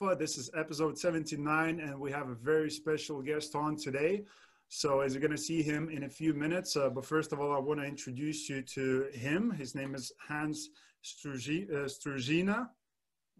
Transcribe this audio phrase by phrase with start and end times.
[0.00, 0.16] Alpha.
[0.16, 4.24] This is episode 79, and we have a very special guest on today.
[4.68, 7.40] So, as you're going to see him in a few minutes, uh, but first of
[7.40, 9.50] all, I want to introduce you to him.
[9.50, 10.70] His name is Hans
[11.04, 12.68] Struzina.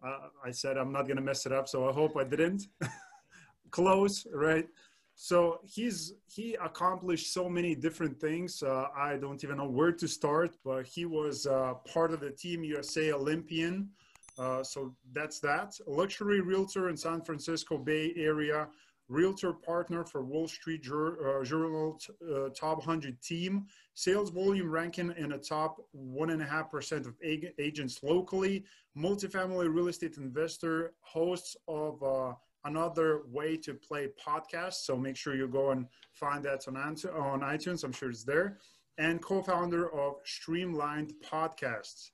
[0.02, 2.24] Uh, uh, I said I'm not going to mess it up, so I hope I
[2.24, 2.66] didn't.
[3.70, 4.66] Close, right?
[5.14, 8.62] So he's he accomplished so many different things.
[8.62, 12.30] Uh, I don't even know where to start, but he was uh, part of the
[12.30, 13.90] Team USA Olympian.
[14.38, 15.74] Uh, so that's that.
[15.86, 18.68] Luxury realtor in San Francisco Bay Area,
[19.08, 25.12] realtor partner for Wall Street Jur- uh, Journal uh, top 100 team, sales volume ranking
[25.16, 28.64] in the top 1.5% of ag- agents locally,
[28.96, 32.32] multifamily real estate investor, hosts of uh,
[32.64, 34.74] another way to play podcast.
[34.74, 37.84] So make sure you go and find that on, on iTunes.
[37.84, 38.58] I'm sure it's there.
[38.98, 42.10] And co-founder of Streamlined Podcasts.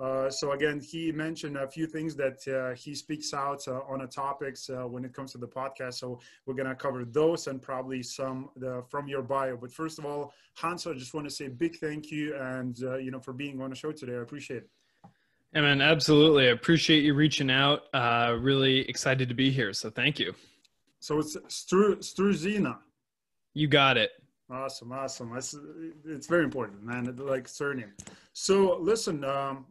[0.00, 4.00] Uh, so again, he mentioned a few things that uh, he speaks out uh, on
[4.00, 5.94] the topics uh, when it comes to the podcast.
[5.94, 9.56] So we're gonna cover those and probably some the, from your bio.
[9.56, 12.96] But first of all, Hans, I just want to say big thank you and uh,
[12.96, 14.14] you know for being on the show today.
[14.14, 14.70] I appreciate it.
[15.54, 16.48] Yeah, man, absolutely.
[16.48, 17.82] I appreciate you reaching out.
[17.94, 19.72] Uh, really excited to be here.
[19.72, 20.34] So thank you.
[20.98, 22.78] So it's Stru- Struzina.
[23.52, 24.10] You got it.
[24.50, 25.32] Awesome, awesome.
[25.32, 25.56] That's,
[26.04, 27.14] it's very important, man.
[27.16, 27.92] Like surname.
[28.32, 29.66] So listen, um,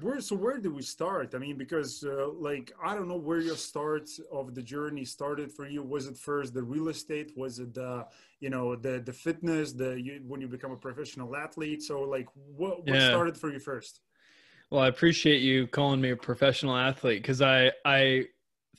[0.00, 1.34] where so where do we start?
[1.34, 5.50] I mean, because uh, like I don't know where your start of the journey started
[5.50, 5.82] for you.
[5.82, 7.32] Was it first the real estate?
[7.36, 8.06] Was it the
[8.40, 9.72] you know the the fitness?
[9.72, 11.82] The you, when you become a professional athlete?
[11.82, 13.08] So like what what yeah.
[13.08, 14.00] started for you first?
[14.70, 18.26] Well, I appreciate you calling me a professional athlete because I I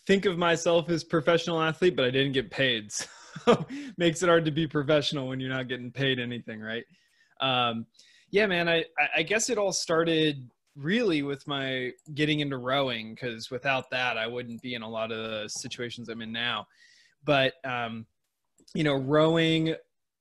[0.05, 2.91] think of myself as professional athlete, but I didn't get paid.
[3.45, 3.65] So
[3.95, 6.83] makes it hard to be professional when you're not getting paid anything, right?
[7.39, 7.85] Um,
[8.31, 8.67] yeah, man.
[8.67, 8.83] I
[9.15, 14.27] I guess it all started really with my getting into rowing because without that, I
[14.27, 16.67] wouldn't be in a lot of the situations I'm in now.
[17.23, 18.05] But um,
[18.73, 19.75] you know, rowing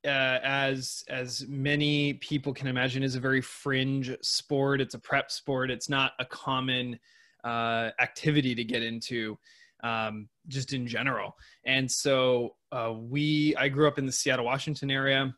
[0.05, 4.81] uh, as as many people can imagine is a very fringe sport.
[4.81, 5.71] It's a prep sport.
[5.71, 6.99] It's not a common
[7.45, 9.39] uh, activity to get into
[9.85, 11.37] um, just in general.
[11.65, 15.35] And so uh, we i grew up in the seattle washington area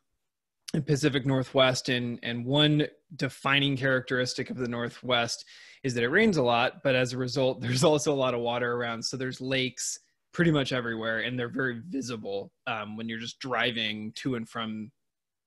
[0.87, 2.87] pacific northwest and and one
[3.17, 5.45] defining characteristic of the northwest
[5.83, 8.41] is that it rains a lot but as a result there's also a lot of
[8.41, 9.03] water around.
[9.03, 9.99] So there's lakes
[10.33, 14.93] pretty much everywhere and they're very visible um, when you're just driving to and from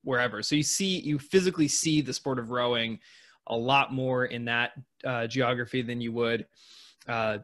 [0.04, 0.42] wherever.
[0.42, 3.00] So you see you physically see the sport of rowing
[3.48, 4.72] a lot more in that
[5.06, 6.46] uh, geography than you would
[7.08, 7.38] uh,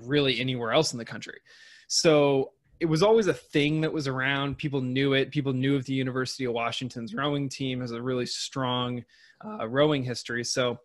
[0.00, 1.40] really anywhere else in the country.
[1.88, 5.84] So it was always a thing that was around people knew it people knew of
[5.86, 9.02] the university of washington's rowing team has a really strong
[9.44, 10.78] uh, rowing history so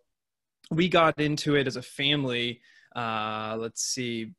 [0.70, 2.60] we got into it as a family
[2.96, 4.32] uh, let's see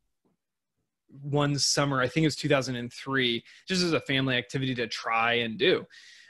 [1.21, 5.57] one summer, I think it was 2003, just as a family activity to try and
[5.57, 5.85] do.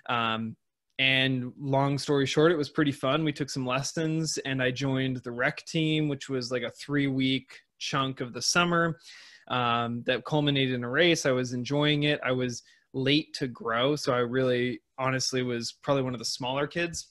[0.08, 0.56] Um,
[0.98, 3.24] and long story short, it was pretty fun.
[3.24, 7.08] We took some lessons and I joined the rec team, which was like a three
[7.08, 8.98] week chunk of the summer
[9.48, 11.26] um, that culminated in a race.
[11.26, 12.20] I was enjoying it.
[12.24, 12.64] I was
[12.94, 13.96] late to grow.
[13.96, 17.08] So I really honestly was probably one of the smaller kids.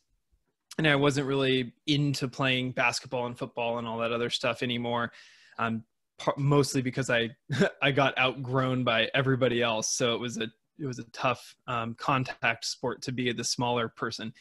[0.79, 5.13] And I wasn't really into playing basketball and football and all that other stuff anymore.
[5.59, 5.85] Um,
[6.37, 7.31] mostly because I
[7.83, 9.97] I got outgrown by everybody else.
[9.97, 13.89] So it was a it was a tough um, contact sport to be the smaller
[13.89, 14.33] person.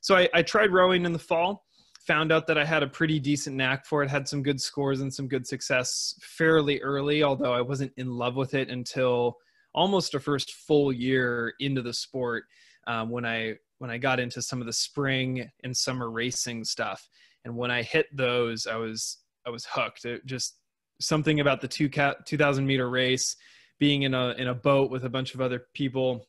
[0.00, 1.65] So I, I tried rowing in the fall.
[2.06, 4.10] Found out that I had a pretty decent knack for it.
[4.10, 8.36] Had some good scores and some good success fairly early, although I wasn't in love
[8.36, 9.36] with it until
[9.74, 12.44] almost a first full year into the sport
[12.86, 17.08] um, when I when I got into some of the spring and summer racing stuff.
[17.44, 20.04] And when I hit those, I was I was hooked.
[20.04, 20.56] It just
[21.00, 23.36] something about the two cat 2000 meter race
[23.78, 26.26] being in a in a boat with a bunch of other people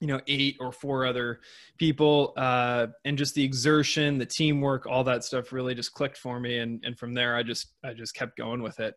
[0.00, 1.40] you know eight or four other
[1.78, 6.40] people uh, and just the exertion the teamwork all that stuff really just clicked for
[6.40, 6.58] me.
[6.58, 8.94] And and from there i just i just kept going with it.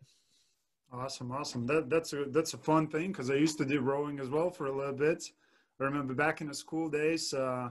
[0.91, 1.65] Awesome awesome.
[1.65, 4.49] That that's a that's a fun thing because i used to do rowing as well
[4.49, 5.23] for a little bit.
[5.79, 7.69] I remember back in the school days uh,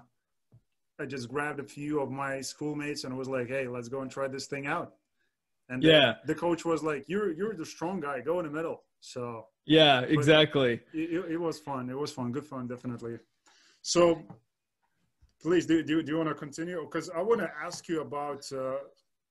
[0.99, 4.11] i just grabbed a few of my schoolmates and was like hey let's go and
[4.11, 4.95] try this thing out.
[5.69, 8.21] And yeah, the, the coach was like, "You're you're the strong guy.
[8.21, 10.81] Go in the middle." So yeah, exactly.
[10.93, 11.91] It, it, it, was fun.
[11.91, 12.33] It was fun.
[12.33, 13.19] Good fun, definitely.
[13.83, 14.23] So
[15.43, 16.81] please, do do, do you want to continue?
[16.83, 18.51] Because I want to ask you about.
[18.53, 18.77] Uh,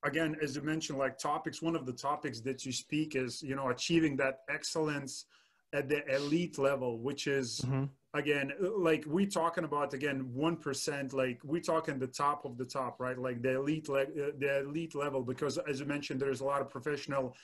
[0.04, 1.64] again, as you mentioned, like topics.
[1.64, 5.26] One of the topics that you speak is, you know, achieving that excellence
[5.74, 7.86] at the elite level, which is mm-hmm
[8.16, 13.00] again like we talking about again 1% like we talking the top of the top
[13.00, 16.46] right like the elite le- uh, the elite level because as you mentioned there's a
[16.46, 17.36] lot of professional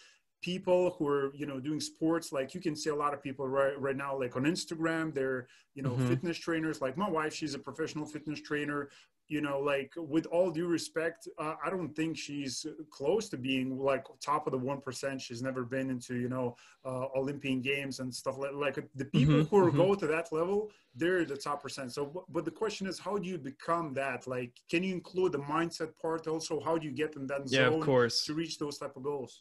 [0.41, 3.47] people who are you know doing sports like you can see a lot of people
[3.47, 6.07] right right now like on instagram they're you know mm-hmm.
[6.07, 8.89] fitness trainers like my wife she's a professional fitness trainer
[9.27, 13.77] you know like with all due respect uh, i don't think she's close to being
[13.77, 16.55] like top of the 1% she's never been into you know
[16.85, 19.55] uh, olympian games and stuff like like the people mm-hmm.
[19.55, 19.77] who mm-hmm.
[19.77, 23.29] go to that level they're the top percent so but the question is how do
[23.29, 27.15] you become that like can you include the mindset part also how do you get
[27.15, 28.25] in that yeah, zone of course.
[28.25, 29.39] to reach those type of goals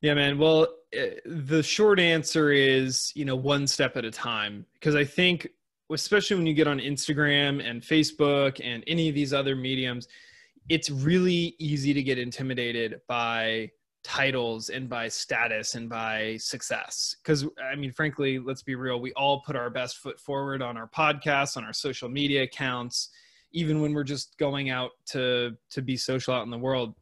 [0.00, 0.38] yeah, man.
[0.38, 4.64] Well, eh, the short answer is, you know, one step at a time.
[4.74, 5.48] Because I think,
[5.92, 10.06] especially when you get on Instagram and Facebook and any of these other mediums,
[10.68, 13.70] it's really easy to get intimidated by
[14.04, 17.16] titles and by status and by success.
[17.22, 20.76] Because, I mean, frankly, let's be real, we all put our best foot forward on
[20.76, 23.10] our podcasts, on our social media accounts,
[23.52, 26.94] even when we're just going out to, to be social out in the world.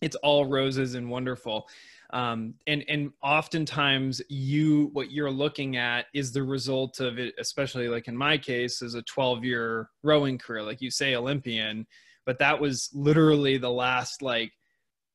[0.00, 1.66] It's all roses and wonderful
[2.12, 7.88] um, and and oftentimes you what you're looking at is the result of it especially
[7.88, 11.86] like in my case is a 12 year rowing career like you say olympian.
[12.24, 14.52] But that was literally the last like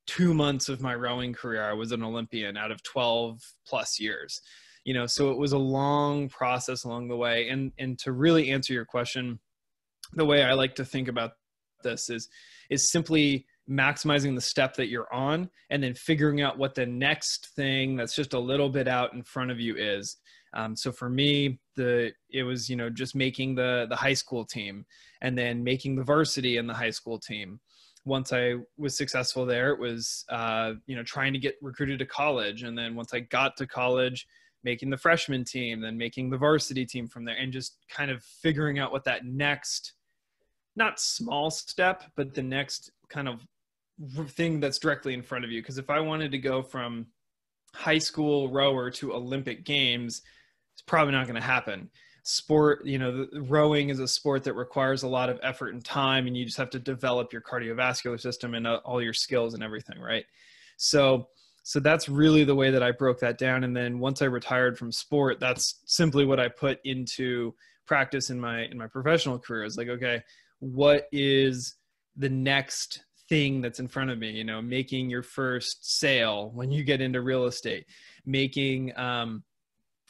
[0.07, 1.63] two months of my rowing career.
[1.63, 4.41] I was an olympian out of 12 plus years
[4.83, 7.49] you know so it was a long process along the way.
[7.49, 9.39] And and to really answer your question
[10.13, 11.31] the way i like to think about
[11.83, 12.29] this is
[12.69, 17.49] is simply maximizing the step that you're on and then figuring out what the next
[17.55, 20.17] thing that's just a little bit out in front of you is.
[20.53, 24.45] Um, so for me the it was you know just making the the high school
[24.45, 24.85] team
[25.21, 27.59] and then making the varsity in the high school team.
[28.05, 32.05] Once i was successful there it was uh, you know trying to get recruited to
[32.05, 32.63] college.
[32.63, 34.25] And then once i got to college
[34.63, 38.23] making the freshman team then making the varsity team from there and just kind of
[38.23, 39.93] figuring out what that next
[40.75, 43.45] not small step but the next kind of
[44.27, 45.61] thing that's directly in front of you.
[45.61, 47.07] Because if I wanted to go from
[47.73, 50.21] high school rower to Olympic Games,
[50.73, 51.89] it's probably not going to happen.
[52.23, 55.83] Sport, you know, the, rowing is a sport that requires a lot of effort and
[55.83, 59.53] time, and you just have to develop your cardiovascular system and uh, all your skills
[59.53, 60.25] and everything, right?
[60.75, 61.29] So,
[61.63, 63.63] so that's really the way that I broke that down.
[63.63, 67.53] And then once I retired from sport, that's simply what I put into
[67.85, 69.63] practice in my in my professional career.
[69.63, 70.21] Is like, okay,
[70.59, 71.75] what is
[72.15, 76.71] the next thing that's in front of me you know making your first sale when
[76.71, 77.85] you get into real estate
[78.25, 79.43] making um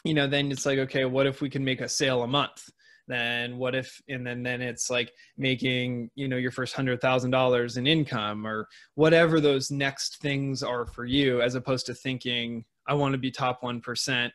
[0.04, 2.69] you know then it's like okay what if we can make a sale a month?
[3.08, 7.31] Then what if and then then it's like making you know your first hundred thousand
[7.31, 12.66] dollars in income or whatever those next things are for you as opposed to thinking
[12.86, 14.30] i want to be top 1%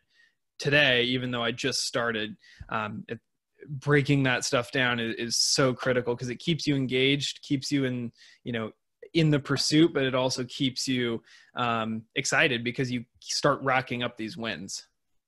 [0.59, 2.35] today even though i just started
[2.71, 3.21] um, it,
[3.69, 7.85] breaking that stuff down is, is so critical because it keeps you engaged keeps you
[7.85, 8.11] in
[8.45, 8.71] you know
[9.15, 11.23] in the pursuit but it also keeps you
[11.57, 14.87] um, excited because you start racking up these wins.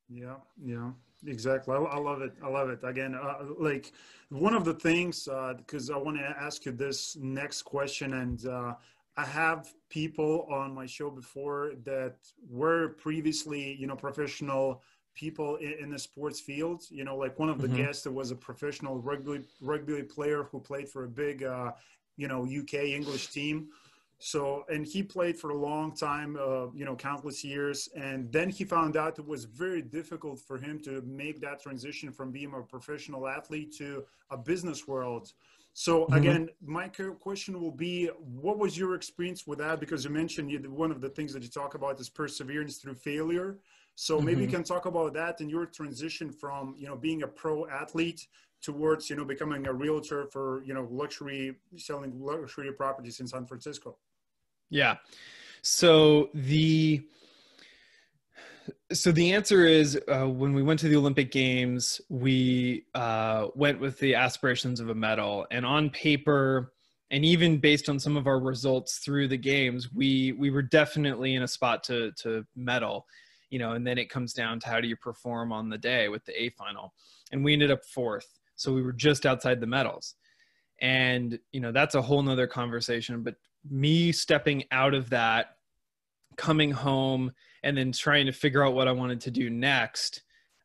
[0.09, 0.91] Yeah yeah
[1.27, 1.75] exactly.
[1.75, 2.33] I, I love it.
[2.43, 2.81] I love it.
[2.83, 3.93] Again uh, like
[4.31, 8.47] one of the things because uh, i want to ask you this next question and
[8.47, 8.75] uh,
[9.17, 12.17] I have people on my show before that
[12.51, 14.83] were previously, you know, professional
[15.15, 16.85] people in, in the sports field.
[16.91, 17.77] You know, like one of the mm-hmm.
[17.77, 21.73] guests that was a professional rugby rugby player who played for a big, uh,
[22.17, 23.69] you know, UK English team.
[24.19, 27.89] So, and he played for a long time, uh, you know, countless years.
[27.97, 32.13] And then he found out it was very difficult for him to make that transition
[32.13, 35.33] from being a professional athlete to a business world.
[35.75, 36.15] So mm-hmm.
[36.15, 39.81] again, my question will be, what was your experience with that?
[39.81, 42.95] Because you mentioned you, one of the things that you talk about is perseverance through
[42.95, 43.59] failure.
[43.97, 44.41] So maybe mm-hmm.
[44.43, 48.27] you can talk about that and your transition from, you know, being a pro athlete
[48.61, 53.47] towards, you know, becoming a realtor for, you know, luxury, selling luxury properties in San
[53.47, 53.97] Francisco.
[54.71, 54.97] Yeah.
[55.63, 57.07] So the,
[58.93, 63.81] so the answer is uh, when we went to the olympic games we uh, went
[63.81, 66.73] with the aspirations of a medal and on paper
[67.11, 71.35] and even based on some of our results through the games we we were definitely
[71.35, 73.07] in a spot to to medal
[73.55, 76.09] you know, and then it comes down to how do you perform on the day
[76.09, 76.93] with the A final.
[77.31, 78.27] And we ended up fourth.
[78.57, 80.17] So we were just outside the medals.
[80.81, 83.23] And, you know, that's a whole nother conversation.
[83.23, 83.37] But
[83.71, 85.55] me stepping out of that,
[86.37, 87.31] coming home,
[87.63, 90.23] and then trying to figure out what I wanted to do next.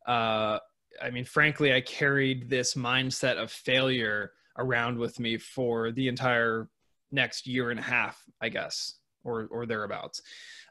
[0.08, 0.58] Uh,
[1.00, 6.68] I mean, frankly, I carried this mindset of failure around with me for the entire
[7.12, 10.24] next year and a half, I guess, or or thereabouts.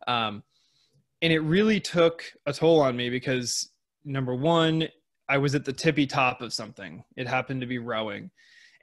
[0.09, 0.43] Um,
[1.23, 3.71] and it really took a toll on me because
[4.05, 4.89] number one
[5.29, 8.31] i was at the tippy top of something it happened to be rowing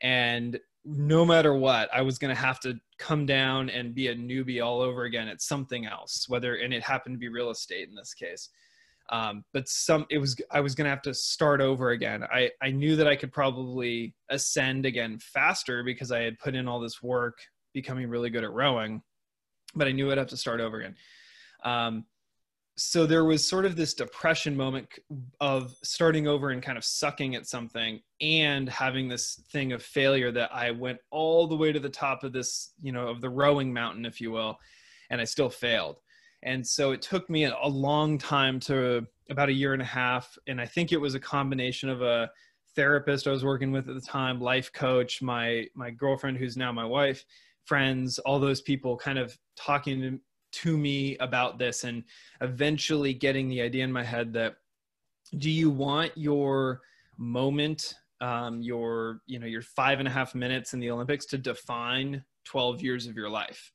[0.02, 4.16] and no matter what i was going to have to come down and be a
[4.16, 7.90] newbie all over again at something else, whether, and it happened to be real estate
[7.90, 8.50] in this case.
[9.12, 12.24] Um, but some, it was, I was going to have to start over again.
[12.24, 16.68] I, I knew that I could probably ascend again faster because I had put in
[16.68, 17.38] all this work
[17.74, 19.02] becoming really good at rowing,
[19.76, 20.96] but I knew I'd have to start over again.
[21.64, 22.06] Um,
[22.78, 24.88] so there was sort of this depression moment
[25.40, 30.32] of starting over and kind of sucking at something and having this thing of failure
[30.32, 33.30] that I went all the way to the top of this, you know, of the
[33.30, 34.60] rowing mountain, if you will,
[35.10, 36.02] and I still failed.
[36.44, 40.38] And so it took me a long time to about a year and a half.
[40.48, 42.30] And I think it was a combination of a
[42.76, 46.72] therapist I was working with at the time, life coach, my my girlfriend who's now
[46.72, 47.24] my wife,
[47.64, 50.20] friends, all those people kind of talking
[50.56, 52.04] to me about this and
[52.42, 54.56] eventually getting the idea in my head that
[55.38, 56.82] do you want your
[57.18, 61.38] moment um, your you know your five and a half minutes in the olympics to
[61.38, 63.72] define 12 years of your life?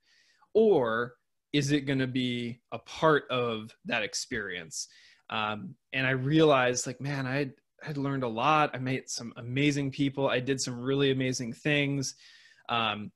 [0.54, 1.14] Or
[1.52, 4.88] is it going to be a part of that experience?
[5.28, 7.50] Um, and i realized like man i
[7.82, 8.70] had learned a lot.
[8.74, 10.28] I met some amazing people.
[10.28, 12.14] I did some really amazing things.
[12.68, 13.10] Um,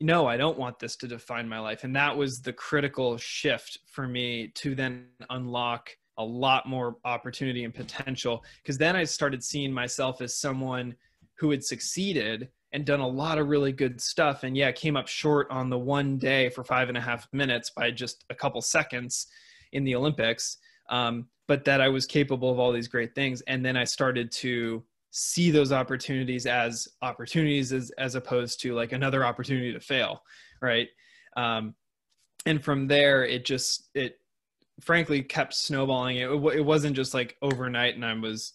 [0.00, 1.84] no, I don't want this to define my life.
[1.84, 7.64] And that was the critical shift for me to then unlock a lot more opportunity
[7.64, 8.42] and potential.
[8.62, 10.94] Because then I started seeing myself as someone
[11.38, 14.42] who had succeeded and done a lot of really good stuff.
[14.42, 17.70] And yeah, came up short on the one day for five and a half minutes
[17.70, 19.26] by just a couple seconds
[19.72, 20.58] in the Olympics.
[20.88, 23.42] Um, but that I was capable of all these great things.
[23.42, 28.92] And then I started to see those opportunities as opportunities as, as opposed to like
[28.92, 30.22] another opportunity to fail
[30.60, 30.88] right?
[31.36, 31.74] Um,
[32.46, 34.18] and from there it just it
[34.80, 36.16] frankly kept snowballing.
[36.16, 38.54] It, it wasn't just like overnight and i was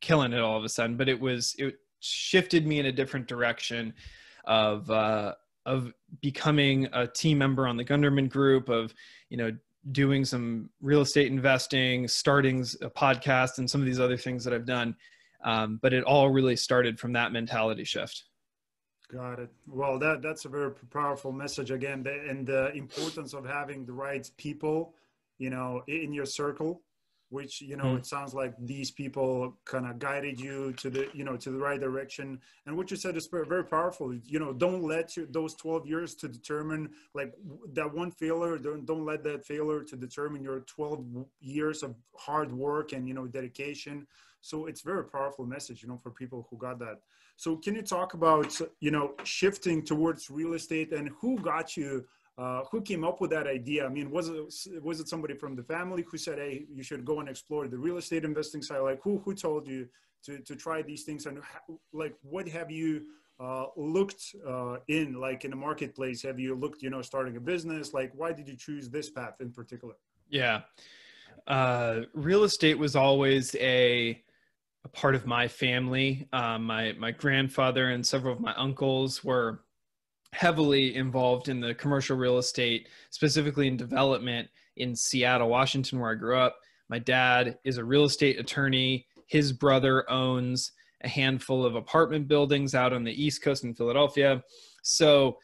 [0.00, 3.26] killing it all of a sudden but it was it shifted me in a different
[3.26, 3.92] direction
[4.46, 5.34] of uh
[5.66, 8.94] of becoming a team member on the gunderman group of
[9.28, 9.54] you know
[9.92, 14.54] doing some real estate investing starting a podcast and some of these other things that
[14.54, 14.96] i've done
[15.44, 18.24] um, but it all really started from that mentality shift.
[19.12, 19.50] Got it.
[19.66, 24.28] Well, that that's a very powerful message again, and the importance of having the right
[24.36, 24.94] people,
[25.38, 26.82] you know, in your circle,
[27.30, 27.98] which you know mm.
[27.98, 31.58] it sounds like these people kind of guided you to the you know to the
[31.58, 32.38] right direction.
[32.66, 34.14] And what you said is very powerful.
[34.14, 37.34] You know, don't let you, those twelve years to determine like
[37.72, 38.58] that one failure.
[38.58, 41.04] Don't don't let that failure to determine your twelve
[41.40, 44.06] years of hard work and you know dedication
[44.40, 47.00] so it's very powerful message, you know, for people who got that.
[47.36, 52.04] So can you talk about, you know, shifting towards real estate and who got you,
[52.38, 53.84] uh, who came up with that idea?
[53.86, 57.04] I mean, was it, was it somebody from the family who said, Hey, you should
[57.04, 58.80] go and explore the real estate investing side?
[58.80, 59.88] Like who, who told you
[60.24, 61.40] to, to try these things and
[61.92, 63.02] like, what have you,
[63.38, 67.40] uh, looked uh, in like in the marketplace have you looked you know starting a
[67.40, 69.94] business like why did you choose this path in particular
[70.28, 70.60] yeah
[71.46, 74.22] uh, real estate was always a
[74.84, 76.28] a part of my family.
[76.32, 79.62] Um, my my grandfather and several of my uncles were
[80.32, 86.14] heavily involved in the commercial real estate, specifically in development in Seattle, Washington, where I
[86.14, 86.56] grew up.
[86.88, 89.06] My dad is a real estate attorney.
[89.26, 90.72] His brother owns
[91.02, 94.42] a handful of apartment buildings out on the East Coast in Philadelphia.
[94.82, 95.38] So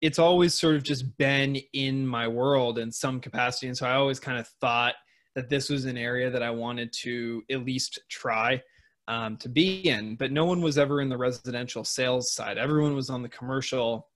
[0.00, 3.66] it's always sort of just been in my world in some capacity.
[3.66, 4.94] And so I always kind of thought
[5.36, 8.60] that this was an area that I wanted to at least try
[9.06, 10.16] um, to be in.
[10.16, 12.58] But no one was ever in the residential sales side.
[12.58, 14.08] Everyone was on the commercial,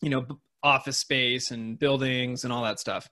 [0.00, 0.26] you know,
[0.62, 3.08] office space and buildings and all that stuff.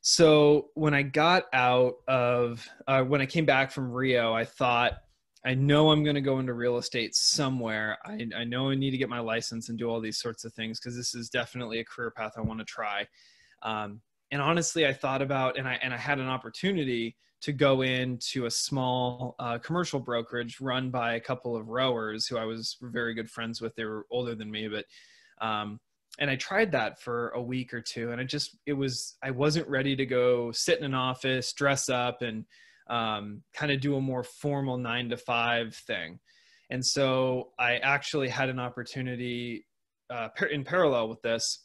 [0.00, 4.92] So when I got out of, uh, when I came back from Rio, I thought,
[5.44, 7.98] I know I'm going to go into real estate somewhere.
[8.04, 10.52] I, I know I need to get my license and do all these sorts of
[10.54, 13.06] things because this is definitely a career path I want to try.
[13.62, 14.00] Um,
[14.36, 18.44] and honestly, I thought about and I and I had an opportunity to go into
[18.44, 23.14] a small uh, commercial brokerage run by a couple of rowers who I was very
[23.14, 23.74] good friends with.
[23.74, 24.84] They were older than me, but
[25.40, 25.80] um,
[26.18, 29.30] and I tried that for a week or two, and I just it was I
[29.30, 32.44] wasn't ready to go sit in an office, dress up, and
[32.90, 36.18] um, kind of do a more formal nine to five thing.
[36.68, 39.64] And so I actually had an opportunity
[40.10, 41.64] uh, in parallel with this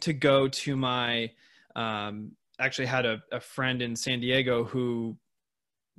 [0.00, 1.32] to go to my
[1.76, 5.16] um, actually had a, a friend in San Diego who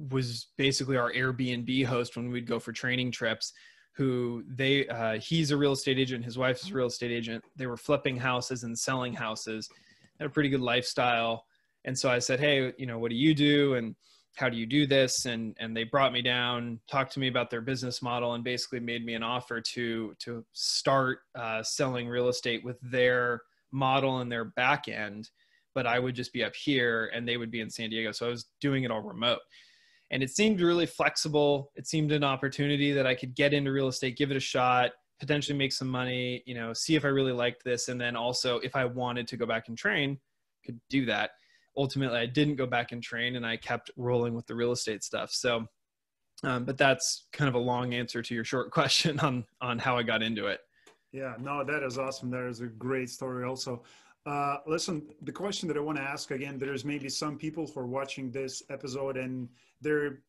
[0.09, 3.53] was basically our Airbnb host when we'd go for training trips.
[3.95, 7.43] Who they uh, he's a real estate agent, his wife is a real estate agent.
[7.55, 9.69] They were flipping houses and selling houses,
[10.17, 11.45] had a pretty good lifestyle.
[11.85, 13.75] And so I said, hey, you know, what do you do?
[13.75, 13.95] And
[14.35, 17.49] how do you do this and and they brought me down talked to me about
[17.49, 22.29] their business model and basically made me an offer to to start uh, selling real
[22.29, 25.29] estate with their model and their back end
[25.73, 28.25] but i would just be up here and they would be in san diego so
[28.25, 29.39] i was doing it all remote
[30.11, 33.87] and it seemed really flexible it seemed an opportunity that i could get into real
[33.87, 37.31] estate give it a shot potentially make some money you know see if i really
[37.31, 40.17] liked this and then also if i wanted to go back and train
[40.65, 41.31] could do that
[41.77, 45.03] ultimately I didn't go back and train and I kept rolling with the real estate
[45.03, 45.31] stuff.
[45.31, 45.65] So,
[46.43, 49.97] um, but that's kind of a long answer to your short question on, on how
[49.97, 50.59] I got into it.
[51.11, 52.31] Yeah, no, that is awesome.
[52.31, 53.83] That is a great story also.
[54.25, 57.79] Uh, listen, the question that I want to ask again, there's maybe some people who
[57.81, 59.49] are watching this episode and
[59.81, 60.19] they're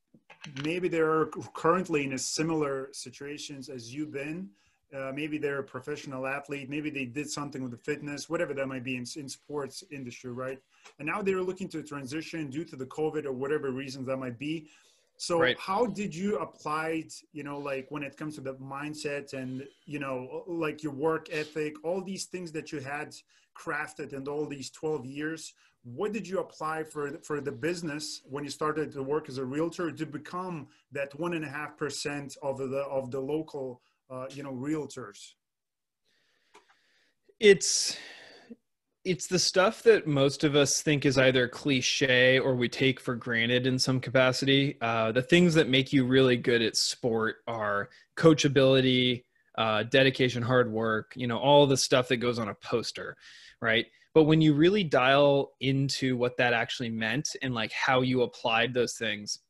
[0.65, 4.49] maybe they're currently in a similar situations as you've been.
[4.95, 8.69] Uh, maybe they're a professional athlete maybe they did something with the fitness whatever that
[8.69, 10.61] might be in, in sports industry right?
[10.99, 14.39] And now they're looking to transition due to the covid or whatever reasons that might
[14.39, 14.69] be.
[15.17, 15.59] So right.
[15.59, 19.67] how did you apply it, you know like when it comes to the mindset and
[19.85, 23.15] you know like your work ethic all these things that you had
[23.55, 28.43] crafted in all these 12 years what did you apply for for the business when
[28.43, 32.37] you started to work as a realtor to become that one and a half percent
[32.43, 35.35] of the of the local uh, you know realtors?
[37.39, 37.99] It's
[39.05, 43.15] it's the stuff that most of us think is either cliche or we take for
[43.15, 44.79] granted in some capacity.
[44.81, 49.25] Uh, the things that make you really good at sport are coachability
[49.57, 53.17] uh, dedication hard work you know all the stuff that goes on a poster
[53.65, 53.87] right?
[54.13, 58.73] But when you really dial into what that actually meant and like how you applied
[58.73, 59.41] those things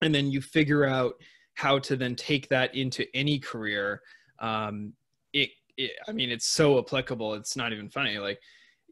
[0.00, 1.14] and then you figure out
[1.54, 4.00] how to then take that into any career
[4.38, 4.94] um,
[5.34, 8.18] it, it i mean it's so applicable it's not even funny.
[8.18, 8.40] Like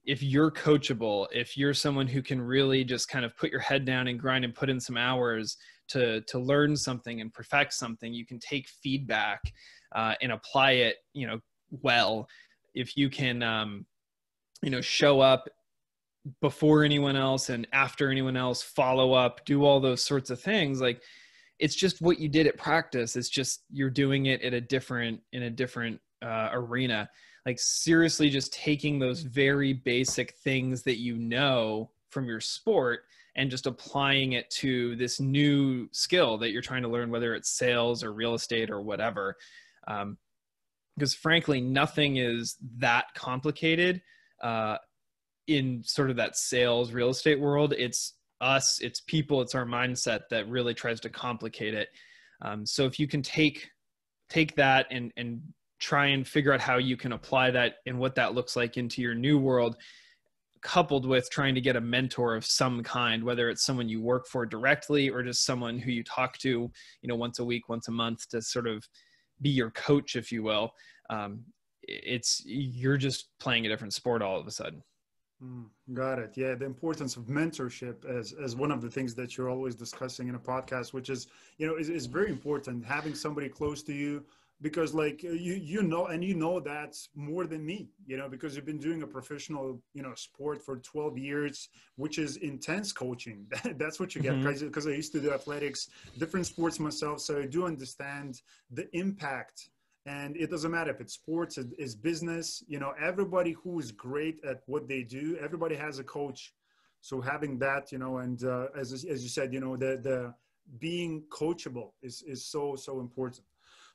[0.04, 3.84] if you're coachable if you're someone who can really just kind of put your head
[3.86, 5.56] down and grind and put in some hours
[5.88, 9.40] to to learn something and perfect something you can take feedback
[9.94, 12.28] uh, and apply it you know well.
[12.74, 13.86] If you can um,
[14.62, 15.48] you know show up
[16.40, 20.78] before anyone else and after anyone else follow up do all those sorts of things
[20.78, 21.00] like
[21.58, 23.16] it's just what you did at practice.
[23.16, 27.08] It's just you're doing it at a different in a different uh, arena.
[27.46, 33.00] Like seriously just taking those very basic things that you know from your sport
[33.36, 37.50] and just applying it to this new skill that you're trying to learn whether it's
[37.50, 39.36] sales or real estate or whatever
[39.88, 40.16] um,
[40.96, 44.00] because frankly nothing is that complicated
[44.42, 44.76] uh,
[45.48, 50.20] in sort of that sales real estate world it's us, it's people, it's our mindset
[50.30, 51.88] that really tries to complicate it.
[52.42, 53.68] Um, so if you can take
[54.28, 55.40] take that and and
[55.80, 59.00] try and figure out how you can apply that and what that looks like into
[59.00, 59.76] your new world
[60.60, 64.26] coupled with trying to get a mentor of some kind whether it's someone you work
[64.26, 67.86] for directly or just someone who you talk to you know once a week once
[67.86, 68.86] a month to sort of
[69.40, 70.72] be your coach if you will
[71.10, 71.40] um,
[71.82, 74.82] it's you're just playing a different sport all of a sudden
[75.42, 76.32] Mm, got it.
[76.34, 80.26] Yeah, the importance of mentorship as as one of the things that you're always discussing
[80.26, 82.84] in a podcast, which is you know is, is very important.
[82.84, 84.24] Having somebody close to you
[84.60, 88.28] because like uh, you you know and you know that more than me you know
[88.28, 92.92] because you've been doing a professional you know sport for 12 years which is intense
[92.92, 93.46] coaching.
[93.76, 94.66] That's what you get mm-hmm.
[94.66, 98.40] because i used to do athletics different sports myself so i do understand
[98.70, 99.70] the impact.
[100.06, 104.36] And it doesn't matter if it's sports it's business you know everybody who is great
[104.44, 106.54] at what they do everybody has a coach.
[107.00, 110.34] So having that you know and uh, as, as you said you know the the
[110.78, 113.44] being coachable is is so so important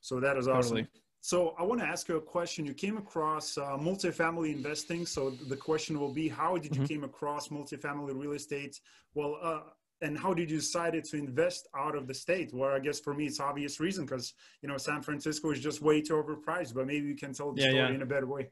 [0.03, 0.87] so that is awesome totally.
[1.21, 5.31] so i want to ask you a question you came across uh, multifamily investing so
[5.53, 6.93] the question will be how did you mm-hmm.
[6.93, 8.79] came across multifamily real estate
[9.15, 9.61] well uh,
[10.03, 12.53] and how did you decide to invest out of the state?
[12.53, 15.81] Well, I guess for me, it's obvious reason because you know San Francisco is just
[15.81, 16.73] way too overpriced.
[16.73, 17.95] But maybe you can tell the yeah, story yeah.
[17.95, 18.49] in a better way.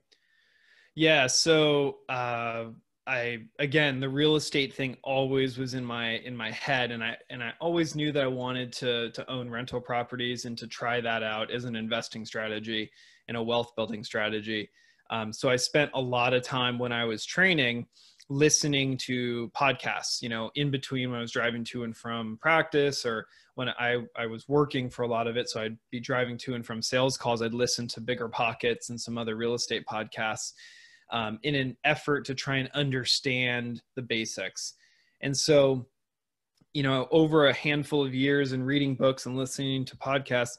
[0.96, 1.28] Yeah.
[1.28, 2.66] So uh,
[3.08, 7.18] I again, the real estate thing always was in my in my head, and I
[7.30, 11.02] and I always knew that I wanted to to own rental properties and to try
[11.02, 12.92] that out as an investing strategy
[13.28, 14.70] and a wealth building strategy.
[15.10, 17.88] Um, so I spent a lot of time when I was training
[18.30, 23.06] listening to podcasts, you know, in between when I was driving to and from practice
[23.06, 25.50] or when I, I was working for a lot of it.
[25.50, 27.42] So I'd be driving to and from sales calls.
[27.42, 30.54] I'd listen to Bigger Pockets and some other real estate podcasts
[31.12, 34.74] um, in an effort to try and understand the basics.
[35.22, 35.86] And so,
[36.74, 40.58] you know, over a handful of years and reading books and listening to podcasts,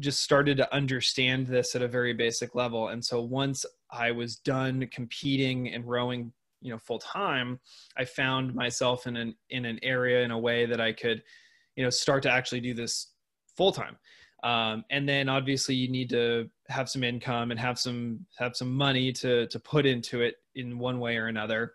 [0.00, 2.88] just started to understand this at a very basic level.
[2.88, 7.58] And so once I was done competing and rowing you know full time
[7.96, 11.22] i found myself in an in an area in a way that i could
[11.76, 13.12] you know start to actually do this
[13.56, 13.96] full time
[14.42, 18.72] um, and then obviously you need to have some income and have some have some
[18.72, 21.72] money to to put into it in one way or another.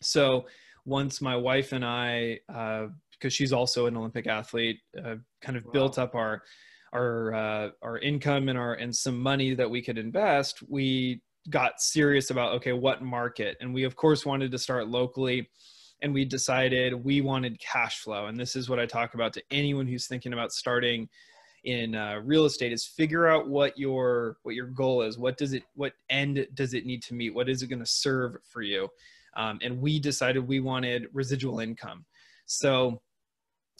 [0.00, 0.46] So
[0.86, 5.64] once my wife and i uh, because she's also an olympic athlete uh, kind of
[5.64, 5.70] wow.
[5.72, 6.42] built up our
[6.92, 11.80] our uh, our income and our and some money that we could invest we got
[11.80, 13.56] serious about okay what market?
[13.60, 15.48] And we of course wanted to start locally
[16.02, 18.26] and we decided we wanted cash flow.
[18.26, 21.08] And this is what i talk about to anyone who's thinking about starting
[21.64, 25.18] in uh, real estate is figure out what your what your goal is.
[25.18, 27.34] What does it what end does it need to meet?
[27.34, 28.88] What is it going to serve for you?
[29.36, 32.04] Um, and we decided we wanted residual income.
[32.46, 33.00] So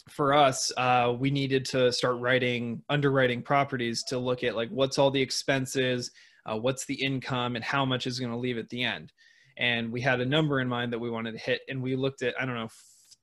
[0.09, 4.99] for us uh, we needed to start writing underwriting properties to look at like what's
[4.99, 6.11] all the expenses
[6.45, 9.11] uh, what's the income and how much is going to leave at the end.
[9.57, 12.23] And we had a number in mind that we wanted to hit and we looked
[12.23, 12.69] at i don't know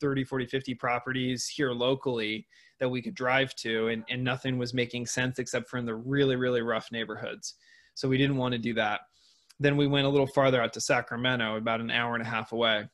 [0.03, 2.47] 30 40 50 properties here locally
[2.81, 5.95] that we could drive to and, and nothing was making sense except for in the
[5.95, 7.55] really really rough neighborhoods
[7.95, 9.01] so we didn't want to do that
[9.61, 12.53] then we went a little farther out to sacramento about an hour and a half
[12.53, 12.85] away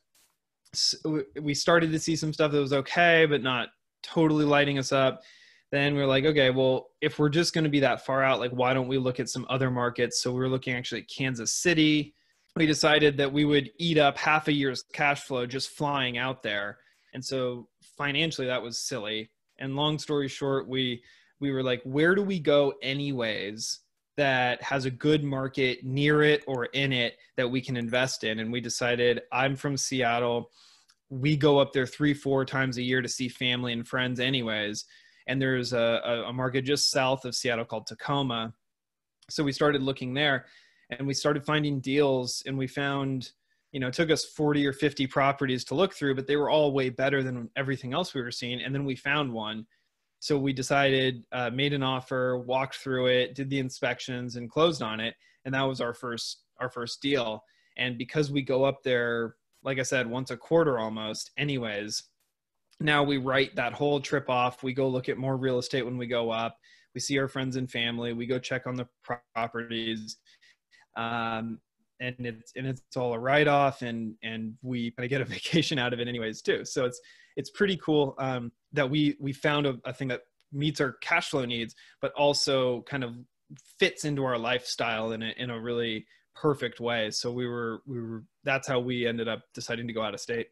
[0.73, 3.69] so we started to see some stuff that was okay but not
[4.03, 5.21] totally lighting us up
[5.71, 8.39] then we are like, okay, well, if we're just going to be that far out,
[8.39, 10.21] like, why don't we look at some other markets?
[10.21, 12.15] So we were looking actually at Kansas City.
[12.55, 16.41] We decided that we would eat up half a year's cash flow just flying out
[16.41, 16.79] there.
[17.13, 17.67] And so
[17.97, 19.29] financially, that was silly.
[19.59, 21.03] And long story short, we
[21.39, 23.79] we were like, where do we go anyways
[24.17, 28.39] that has a good market near it or in it that we can invest in?
[28.39, 30.51] And we decided, I'm from Seattle.
[31.09, 34.85] We go up there three, four times a year to see family and friends, anyways
[35.29, 38.51] and there's a, a market just south of Seattle called Tacoma.
[39.29, 40.47] So we started looking there
[40.89, 43.31] and we started finding deals and we found
[43.71, 46.49] you know it took us 40 or 50 properties to look through but they were
[46.49, 49.65] all way better than everything else we were seeing and then we found one
[50.21, 54.81] so we decided uh, made an offer walked through it did the inspections and closed
[54.81, 57.43] on it and that was our first our first deal
[57.77, 62.03] and because we go up there like i said once a quarter almost anyways
[62.79, 64.63] now we write that whole trip off.
[64.63, 66.57] We go look at more real estate when we go up.
[66.95, 68.13] We see our friends and family.
[68.13, 68.87] We go check on the
[69.35, 70.17] properties,
[70.95, 71.59] um,
[71.99, 75.25] and it's and it's all a write off, and and we kind of get a
[75.37, 76.65] vacation out of it anyways too.
[76.65, 76.99] So it's
[77.35, 81.29] it's pretty cool um, that we we found a, a thing that meets our cash
[81.29, 83.15] flow needs, but also kind of
[83.79, 87.11] fits into our lifestyle in a in a really perfect way.
[87.11, 90.19] So we were we were that's how we ended up deciding to go out of
[90.19, 90.47] state.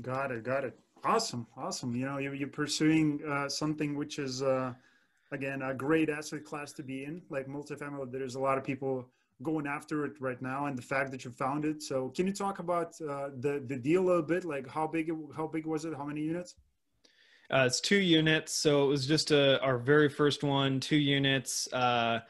[0.00, 0.42] Got it.
[0.42, 0.78] Got it.
[1.04, 1.96] Awesome, awesome.
[1.96, 4.72] You know, you're, you're pursuing uh, something which is, uh,
[5.32, 8.12] again, a great asset class to be in, like multifamily.
[8.12, 9.08] There's a lot of people
[9.42, 11.82] going after it right now, and the fact that you found it.
[11.82, 14.44] So, can you talk about uh, the the deal a little bit?
[14.44, 15.94] Like, how big how big was it?
[15.96, 16.54] How many units?
[17.50, 20.80] Uh, it's two units, so it was just a, our very first one.
[20.80, 21.70] Two units.
[21.72, 22.20] Uh,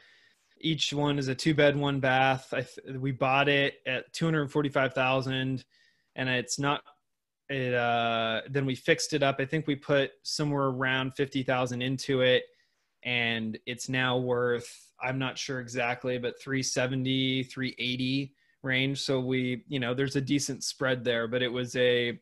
[0.59, 2.51] each one is a two bed, one bath.
[2.51, 5.63] Th- we bought it at two hundred forty five thousand,
[6.15, 6.83] and it's not
[7.49, 12.21] it uh then we fixed it up i think we put somewhere around 50000 into
[12.21, 12.43] it
[13.03, 19.01] and it's now worth i'm not sure exactly but 370 380 range.
[19.01, 22.17] So we you know there's a decent spread there but it was a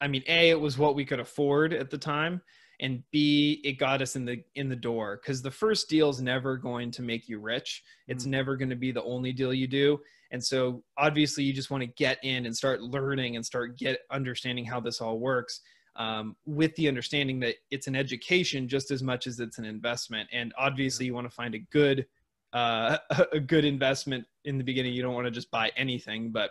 [0.00, 2.42] i mean a it was what we could afford at the time
[2.80, 6.20] and b it got us in the in the door because the first deal is
[6.20, 7.82] never going to make you rich.
[8.06, 8.32] It's mm-hmm.
[8.32, 9.98] never going to be the only deal you do.
[10.30, 14.00] And so obviously you just want to get in and start learning and start get
[14.10, 15.62] understanding how this all works
[15.96, 20.28] um, with the understanding that it's an education just as much as it's an investment.
[20.32, 22.06] And obviously you want to find a good
[22.52, 22.98] uh,
[23.32, 24.94] a good investment in the beginning.
[24.94, 26.50] You don't want to just buy anything, but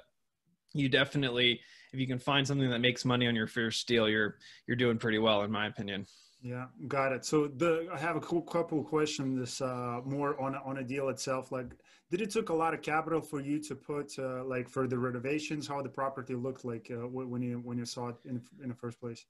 [0.74, 1.62] you definitely
[1.94, 4.36] if you can find something that makes money on your first deal, you're
[4.68, 6.06] you're doing pretty well in my opinion.
[6.46, 7.26] Yeah, got it.
[7.26, 11.52] So the I have a cool couple questions uh, more on on a deal itself.
[11.52, 11.72] Like,
[12.12, 14.96] did it took a lot of capital for you to put uh, like for the
[14.96, 15.68] renovations?
[15.68, 18.76] How the property looked like uh, when you when you saw it in in the
[18.76, 19.26] first place?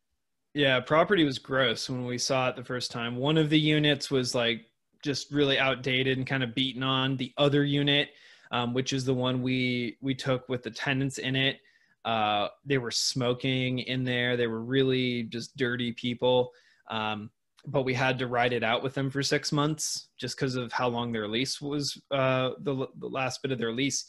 [0.54, 3.16] Yeah, property was gross when we saw it the first time.
[3.16, 4.66] One of the units was like
[5.02, 7.16] just really outdated and kind of beaten on.
[7.16, 8.10] The other unit,
[8.52, 11.62] um, which is the one we we took with the tenants in it,
[12.04, 14.36] uh, they were smoking in there.
[14.36, 16.52] They were really just dirty people.
[16.90, 17.30] Um,
[17.68, 20.72] but we had to ride it out with them for six months just because of
[20.72, 24.06] how long their lease was, uh, the, the last bit of their lease.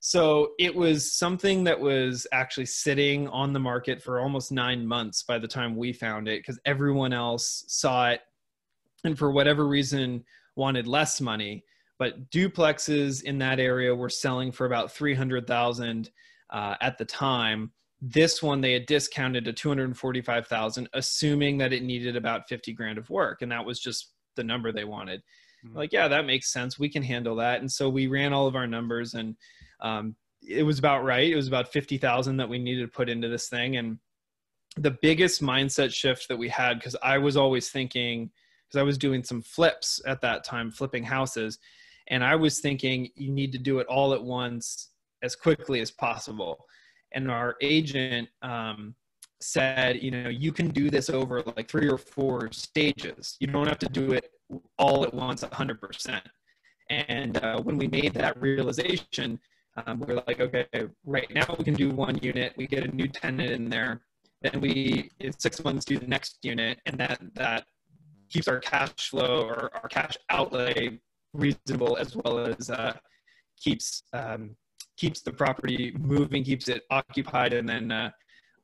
[0.00, 5.22] So it was something that was actually sitting on the market for almost nine months
[5.24, 8.20] by the time we found it because everyone else saw it
[9.04, 11.64] and for whatever reason wanted less money.
[11.98, 16.10] But duplexes in that area were selling for about 300,000
[16.50, 17.72] uh, at the time.
[18.00, 23.10] This one they had discounted to 245,000, assuming that it needed about 50 grand of
[23.10, 25.22] work, and that was just the number they wanted.
[25.66, 25.76] Mm-hmm.
[25.76, 26.78] Like, yeah, that makes sense.
[26.78, 27.60] We can handle that.
[27.60, 29.36] And so we ran all of our numbers, and
[29.80, 30.14] um,
[30.46, 31.30] it was about right.
[31.30, 33.98] It was about 50,000 that we needed to put into this thing, and
[34.76, 38.30] the biggest mindset shift that we had because I was always thinking
[38.66, 41.58] because I was doing some flips at that time, flipping houses,
[42.08, 44.90] and I was thinking you need to do it all at once
[45.22, 46.66] as quickly as possible.
[47.12, 48.94] And our agent um,
[49.40, 53.36] said, you know, you can do this over like three or four stages.
[53.40, 54.30] You don't have to do it
[54.78, 56.20] all at once, 100%.
[56.90, 59.38] And uh, when we made that realization,
[59.86, 60.66] um, we are like, okay,
[61.04, 62.54] right now we can do one unit.
[62.56, 64.00] We get a new tenant in there.
[64.42, 67.66] Then we, in six months, do the next unit, and that that
[68.30, 70.98] keeps our cash flow or our cash outlay
[71.32, 72.94] reasonable as well as uh,
[73.60, 74.56] keeps um,
[74.98, 78.10] keeps the property moving, keeps it occupied, and then uh,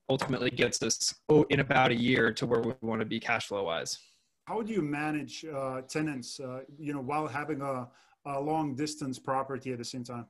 [0.08, 1.14] ultimately gets us
[1.48, 3.98] in about a year to where we want to be cash flow wise.
[4.46, 7.88] How do you manage uh, tenants, uh, you know, while having a,
[8.26, 10.26] a long distance property at the same time?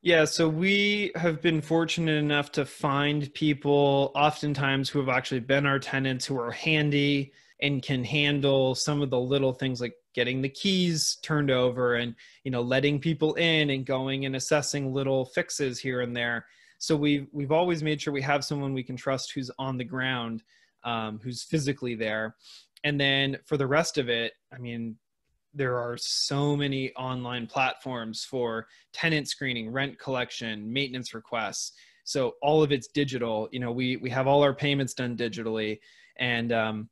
[0.00, 5.66] Yeah, so we have been fortunate enough to find people oftentimes who have actually been
[5.66, 10.40] our tenants who are handy and can handle some of the little things like getting
[10.40, 15.24] the keys turned over and you know letting people in and going and assessing little
[15.26, 16.46] fixes here and there.
[16.78, 19.84] So we've we've always made sure we have someone we can trust who's on the
[19.84, 20.42] ground
[20.84, 22.36] um, who's physically there.
[22.84, 24.96] And then for the rest of it i mean
[25.54, 31.72] there are so many online platforms for tenant screening rent collection maintenance requests.
[32.02, 33.48] So all of it's digital.
[33.52, 35.78] You know we we have all our payments done digitally.
[36.16, 36.88] And um,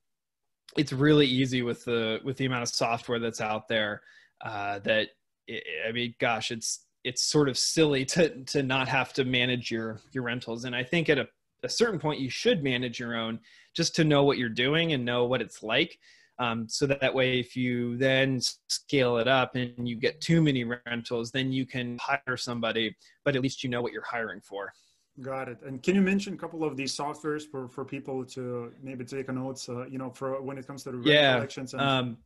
[0.77, 4.03] it's really easy with the with the amount of software that's out there
[4.45, 5.09] uh, that
[5.47, 9.71] it, I mean, gosh, it's it's sort of silly to to not have to manage
[9.71, 10.65] your your rentals.
[10.65, 11.29] And I think at a,
[11.63, 13.41] a certain point you should manage your own
[13.75, 15.99] just to know what you're doing and know what it's like.
[16.39, 20.43] Um, so that, that way, if you then scale it up and you get too
[20.43, 24.41] many rentals, then you can hire somebody, but at least you know what you're hiring
[24.41, 24.73] for.
[25.21, 25.59] Got it.
[25.65, 29.29] And can you mention a couple of these softwares for, for people to maybe take
[29.29, 31.35] a notes, uh, you know, for when it comes to the yeah.
[31.35, 31.75] collections?
[31.75, 32.17] And- um,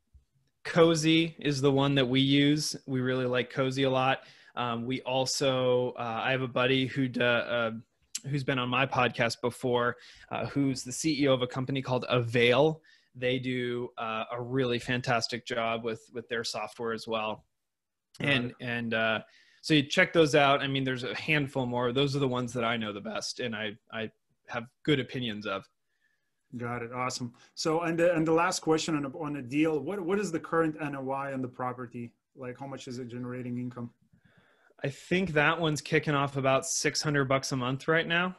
[0.67, 2.75] Cozy is the one that we use.
[2.87, 4.23] We really like Cozy a lot.
[4.57, 7.71] Um, we also, uh, I have a buddy who uh,
[8.27, 9.97] who's been on my podcast before,
[10.31, 12.83] uh, who's the CEO of a company called Avail.
[13.15, 17.45] They do uh, a really fantastic job with with their software as well.
[18.19, 19.21] And and uh,
[19.67, 20.63] so you check those out.
[20.63, 21.91] I mean, there's a handful more.
[21.91, 24.13] Those are the ones that I know the best, and I I
[24.47, 25.69] have good opinions of.
[26.57, 26.93] Got it.
[26.93, 27.35] Awesome.
[27.57, 30.31] So, and the, and the last question on a, on a deal, what what is
[30.31, 32.13] the current NOI on the property?
[32.37, 33.91] Like, how much is it generating income?
[34.85, 38.37] I think that one's kicking off about six hundred bucks a month right now,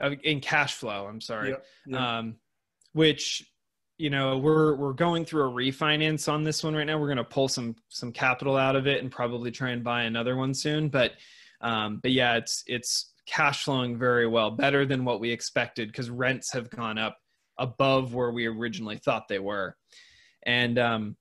[0.00, 1.08] uh, in cash flow.
[1.08, 1.56] I'm sorry,
[1.86, 2.18] yeah.
[2.20, 2.36] Um,
[2.94, 3.46] which
[3.98, 6.98] you know we're we're going through a refinance on this one right now.
[6.98, 10.02] We're going to pull some some capital out of it and probably try and buy
[10.02, 10.88] another one soon.
[10.88, 11.12] But
[11.60, 16.08] um but yeah it's it's cash flowing very well better than what we expected because
[16.08, 17.18] rents have gone up
[17.58, 19.76] above where we originally thought they were.
[20.44, 21.16] And um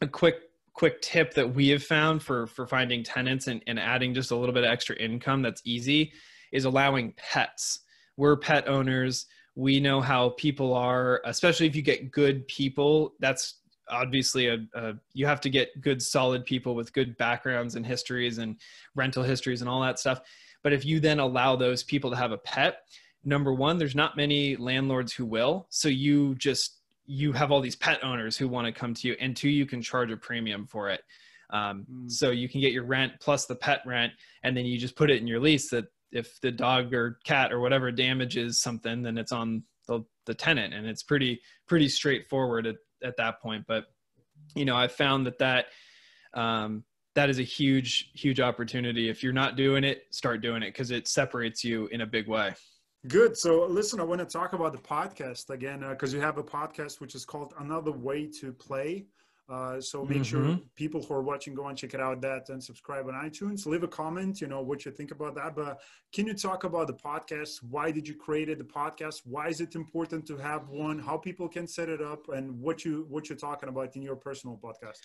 [0.00, 0.36] a quick
[0.72, 4.36] quick tip that we have found for for finding tenants and, and adding just a
[4.36, 6.12] little bit of extra income that's easy
[6.52, 7.80] is allowing pets.
[8.16, 9.26] We're pet owners
[9.58, 13.54] we know how people are especially if you get good people that's
[13.90, 18.38] obviously a, a, you have to get good solid people with good backgrounds and histories
[18.38, 18.56] and
[18.94, 20.20] rental histories and all that stuff.
[20.62, 22.82] But if you then allow those people to have a pet
[23.24, 25.66] number one there's not many landlords who will.
[25.70, 29.16] So you just you have all these pet owners who want to come to you
[29.18, 31.02] and two you can charge a premium for it.
[31.50, 32.10] Um, mm.
[32.10, 35.10] so you can get your rent plus the pet rent and then you just put
[35.10, 39.18] it in your lease that if the dog or cat or whatever damages something, then
[39.18, 43.64] it's on the, the tenant, and it's pretty pretty straightforward at, at that point.
[43.66, 43.86] But
[44.54, 45.66] you know, I found that that
[46.34, 49.08] um, that is a huge huge opportunity.
[49.08, 52.28] If you're not doing it, start doing it because it separates you in a big
[52.28, 52.54] way.
[53.06, 53.36] Good.
[53.36, 56.42] So, listen, I want to talk about the podcast again because uh, you have a
[56.42, 59.06] podcast which is called Another Way to Play.
[59.48, 60.22] Uh, so make mm-hmm.
[60.22, 63.64] sure people who are watching go and check it out that and subscribe on iTunes.
[63.64, 65.56] Leave a comment, you know, what you think about that.
[65.56, 65.80] But
[66.12, 67.62] can you talk about the podcast?
[67.62, 69.22] Why did you create it, the podcast?
[69.24, 70.98] Why is it important to have one?
[70.98, 74.16] How people can set it up and what you what you're talking about in your
[74.16, 75.00] personal podcast?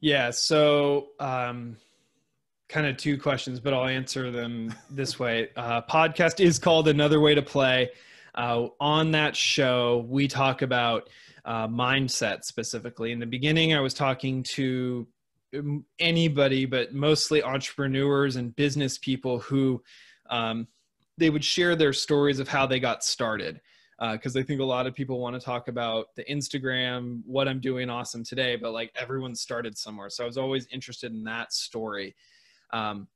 [0.00, 1.76] Yeah, so um
[2.70, 5.50] kind of two questions, but I'll answer them this way.
[5.56, 7.90] Uh, podcast is called Another Way to Play.
[8.34, 11.10] Uh, on that show, we talk about
[11.44, 13.12] uh, mindset specifically.
[13.12, 15.06] In the beginning, I was talking to
[15.56, 19.82] um, anybody, but mostly entrepreneurs and business people who
[20.30, 20.66] um,
[21.18, 23.60] they would share their stories of how they got started.
[24.00, 27.46] Because uh, I think a lot of people want to talk about the Instagram, what
[27.46, 30.10] I'm doing awesome today, but like everyone started somewhere.
[30.10, 32.16] So I was always interested in that story.
[32.72, 33.06] Um,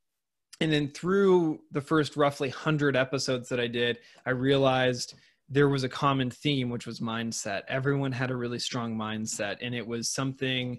[0.60, 5.14] and then through the first roughly 100 episodes that I did, I realized
[5.48, 7.62] there was a common theme, which was mindset.
[7.68, 10.78] Everyone had a really strong mindset, and it was something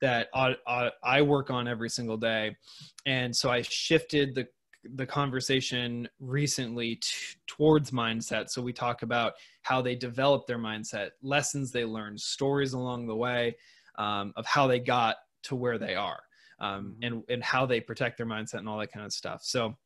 [0.00, 2.56] that I, I work on every single day.
[3.06, 4.46] And so I shifted the
[4.94, 7.10] the conversation recently t-
[7.46, 8.48] towards mindset.
[8.48, 13.16] So we talk about how they develop their mindset, lessons they learned, stories along the
[13.16, 13.56] way
[13.98, 16.20] um, of how they got to where they are,
[16.60, 17.14] um, mm-hmm.
[17.14, 19.40] and and how they protect their mindset and all that kind of stuff.
[19.42, 19.76] So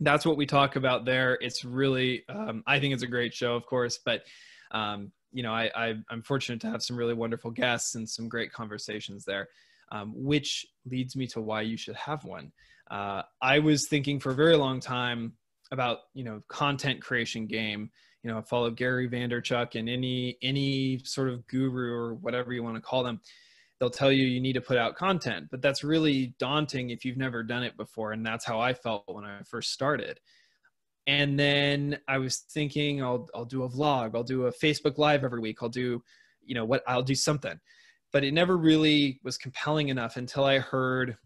[0.00, 1.38] that's what we talk about there.
[1.40, 4.22] It's really, um, I think it's a great show, of course, but
[4.70, 8.28] um, you know, I, I am fortunate to have some really wonderful guests and some
[8.28, 9.48] great conversations there,
[9.92, 12.52] um, which leads me to why you should have one.
[12.90, 15.34] Uh, I was thinking for a very long time
[15.70, 17.90] about you know content creation game.
[18.22, 22.62] You know, I followed Gary Vaynerchuk and any any sort of guru or whatever you
[22.62, 23.20] want to call them
[23.78, 27.16] they'll tell you you need to put out content but that's really daunting if you've
[27.16, 30.20] never done it before and that's how i felt when i first started.
[31.06, 35.24] And then i was thinking i'll i'll do a vlog i'll do a facebook live
[35.24, 36.02] every week i'll do
[36.44, 37.58] you know what i'll do something.
[38.10, 41.16] But it never really was compelling enough until i heard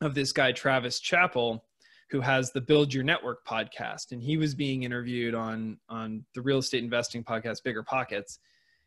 [0.00, 1.64] of this guy travis chappell
[2.10, 6.42] who has the build your network podcast and he was being interviewed on on the
[6.42, 8.38] real estate investing podcast bigger pockets.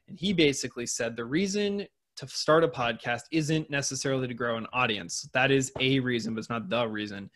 [0.08, 1.86] And he basically said the reason
[2.20, 5.30] to start a podcast isn't necessarily to grow an audience.
[5.32, 7.30] That is a reason, but it's not the reason.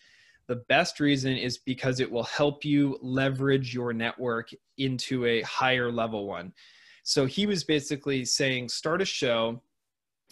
[0.47, 5.89] The best reason is because it will help you leverage your network into a higher
[5.89, 6.51] level one.
[7.03, 9.61] So he was basically saying start a show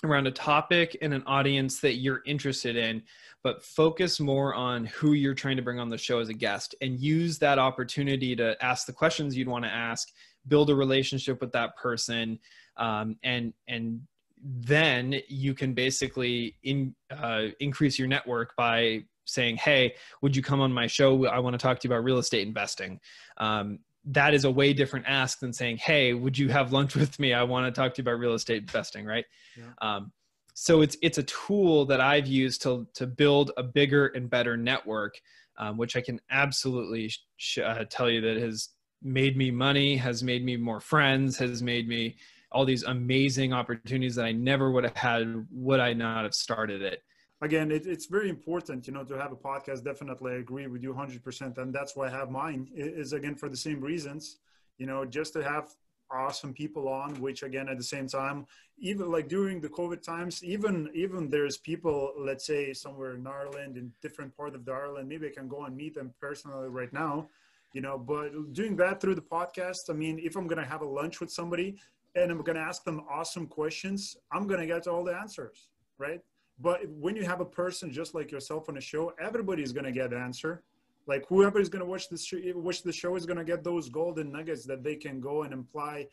[0.04, 3.04] around a topic and an audience that you're interested in,
[3.44, 6.76] but focus more on who you're trying to bring on the show as a guest
[6.82, 10.10] and use that opportunity to ask the questions you'd want to ask,
[10.50, 12.38] build a relationship with that person,
[12.78, 14.02] um, and and
[14.44, 20.62] then you can basically in, uh, increase your network by saying, "Hey, would you come
[20.62, 21.28] on my show?
[21.28, 23.00] I want to talk to you about real estate investing."
[23.38, 27.20] Um, that is a way different ask than saying, "Hey, would you have lunch with
[27.20, 27.34] me?
[27.34, 29.26] I want to talk to you about real estate investing." Right?
[29.58, 29.66] Yeah.
[29.82, 30.12] Um,
[30.54, 34.58] so it's it's a tool that I've used to to build a bigger and better
[34.58, 35.20] network,
[35.58, 38.70] um, which I can absolutely sh- uh, tell you that has
[39.02, 42.18] made me money, has made me more friends, has made me
[42.52, 46.82] all these amazing opportunities that I never would have had would I not have started
[46.82, 47.02] it.
[47.42, 49.84] Again, it, it's very important, you know, to have a podcast.
[49.84, 51.58] Definitely, I agree with you 100%.
[51.58, 54.38] And that's why I have mine, is again for the same reasons,
[54.78, 55.74] you know, just to have
[56.12, 58.46] awesome people on which again at the same time
[58.80, 63.78] even like during the covid times even even there's people let's say somewhere in ireland
[63.78, 66.92] in different part of the ireland maybe i can go and meet them personally right
[66.92, 67.28] now
[67.74, 70.86] you know but doing that through the podcast i mean if i'm to have a
[70.86, 71.78] lunch with somebody
[72.16, 75.70] and I'm going to ask them awesome questions, I'm going to get all the answers,
[75.98, 76.20] right?
[76.60, 79.92] But when you have a person just like yourself on a show, everybody's going to
[79.92, 80.64] get an answer.
[81.08, 83.90] Like whoever is going to watch this watch the show is going to get those
[83.90, 86.08] golden nuggets that they can go and apply,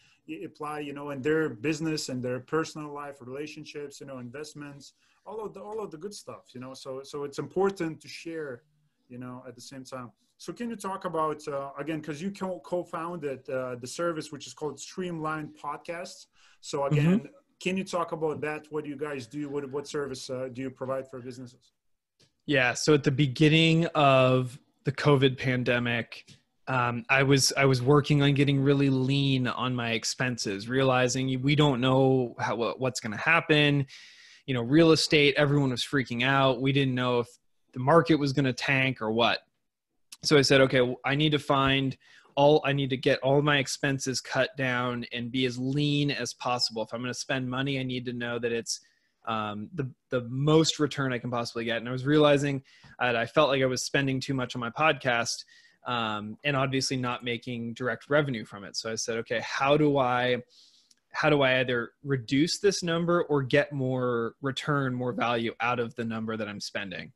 [0.45, 4.95] apply, you know, in their business and their personal life, relationships, you know, investments,
[5.27, 6.73] all of the all of the good stuff, you know.
[6.73, 8.63] So so it's important to share,
[9.09, 10.11] you know, at the same time.
[10.38, 14.55] So can you talk about uh, again because you co-founded uh, the service which is
[14.55, 16.27] called Streamline Podcasts.
[16.61, 16.94] So mm-hmm.
[16.94, 17.27] again, mm-hmm.
[17.61, 18.66] can you talk about that?
[18.71, 19.49] What do you guys do?
[19.49, 21.73] What what service uh, do you provide for businesses?
[22.47, 22.73] Yeah.
[22.75, 26.25] So at the beginning of the COVID pandemic,
[26.68, 31.57] um, I was I was working on getting really lean on my expenses, realizing we
[31.57, 33.87] don't know how what's going to happen.
[34.47, 36.62] You know, real estate, everyone was freaking out.
[36.62, 37.29] We didn't know if
[37.79, 39.38] the market was going to tank or what
[40.25, 41.96] so I said, okay, I need to find
[42.35, 46.35] all, I need to get all my expenses cut down and be as lean as
[46.35, 46.83] possible.
[46.83, 48.81] If I'm going to spend money, I need to know that it's
[49.27, 51.79] um, the the most return I can possibly get.
[51.79, 52.63] And I was realizing
[52.98, 55.44] that I felt like I was spending too much on my podcast,
[55.87, 58.77] um, and obviously not making direct revenue from it.
[58.77, 60.38] So I said, okay, how do I
[61.13, 65.94] how do I either reduce this number or get more return, more value out of
[65.96, 67.13] the number that I'm spending?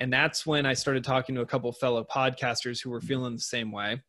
[0.00, 3.40] And that's when I started talking to a couple fellow podcasters who were feeling the
[3.40, 4.02] same way.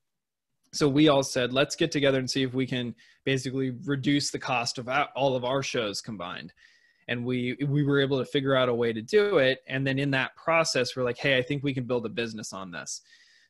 [0.73, 4.39] So we all said, let's get together and see if we can basically reduce the
[4.39, 6.53] cost of all of our shows combined.
[7.09, 9.59] And we we were able to figure out a way to do it.
[9.67, 12.53] And then in that process, we're like, hey, I think we can build a business
[12.53, 13.01] on this.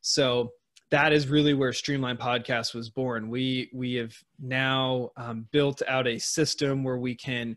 [0.01, 0.51] So
[0.89, 3.29] that is really where Streamline Podcast was born.
[3.29, 7.55] We we have now um, built out a system where we can.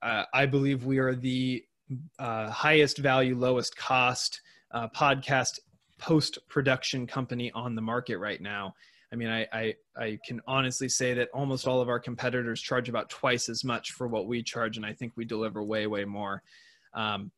[0.00, 1.64] Uh, I believe we are the
[2.18, 4.40] uh, highest value, lowest cost
[4.72, 5.58] uh, podcast
[5.98, 8.74] post production company on the market right now.
[9.12, 12.88] I mean, I, I, I can honestly say that almost all of our competitors charge
[12.88, 16.04] about twice as much for what we charge, and I think we deliver way way
[16.04, 16.42] more.
[16.94, 17.30] Um,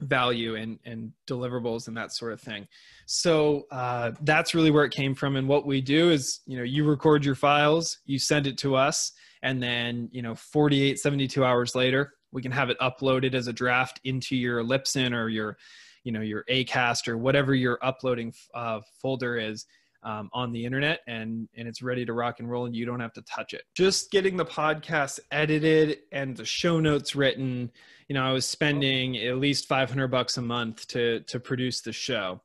[0.00, 2.66] value and and deliverables and that sort of thing
[3.06, 6.62] so uh, that's really where it came from and what we do is you know
[6.62, 9.12] you record your files you send it to us
[9.42, 13.52] and then you know 48 72 hours later we can have it uploaded as a
[13.52, 15.56] draft into your Libsyn or your
[16.04, 19.66] you know your acast or whatever your uploading uh, folder is
[20.02, 23.00] um, on the internet and and it's ready to rock and roll and you don't
[23.00, 23.62] have to touch it.
[23.74, 27.70] Just getting the podcast edited and the show notes written.
[28.08, 31.92] You know i was spending at least 500 bucks a month to to produce the
[31.92, 32.42] show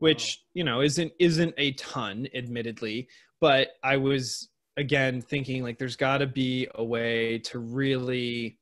[0.00, 3.08] which you know isn't isn't a ton admittedly
[3.40, 8.57] but i was again thinking like there's got to be a way to really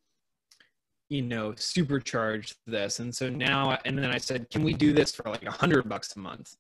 [1.09, 3.01] you know supercharge this.
[3.01, 5.89] And so now and then i said can we do this for like a hundred
[5.89, 6.57] bucks a month?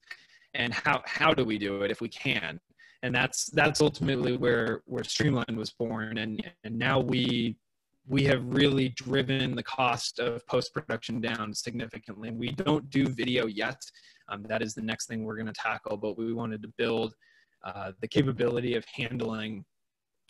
[0.55, 2.61] And how how do we do it if we can?
[3.03, 6.18] And that's that's ultimately where where streamline was born.
[6.18, 7.57] And and now we
[8.09, 12.30] we have really driven the cost of post production down significantly.
[12.30, 13.80] We don't do video yet.
[14.28, 15.97] Um, that is the next thing we're going to tackle.
[15.97, 17.14] But we wanted to build
[17.64, 19.64] uh, the capability of handling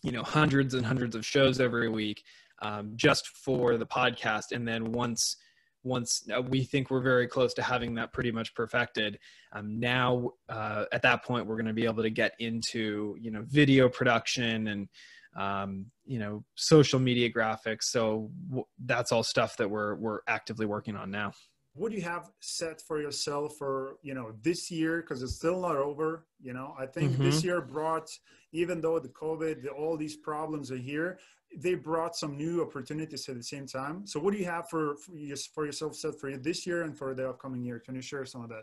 [0.03, 2.23] you know hundreds and hundreds of shows every week
[2.63, 4.53] um, just for the podcast.
[4.53, 5.37] And then once
[5.83, 9.21] once uh, we think we're very close to having that pretty much perfected
[9.53, 13.31] um, now uh, at that point we're going to be able to get into you
[13.31, 14.89] know video production and
[15.37, 17.83] um, you know social media graphics.
[17.83, 21.33] So w- that's all stuff that we're we're actively working on now.
[21.75, 25.03] What do you have set for yourself for you know this year?
[25.03, 26.75] Because it's still not over you know?
[26.79, 27.25] I think mm-hmm.
[27.25, 28.09] this year brought
[28.53, 31.19] even though the covid the, all these problems are here
[31.55, 34.07] they brought some new opportunities at the same time.
[34.07, 35.13] So, what do you have for for,
[35.55, 37.81] for yourself set for this year and for the upcoming year?
[37.81, 38.63] Can you share some of that?